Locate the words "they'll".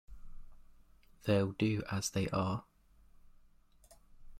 1.27-1.51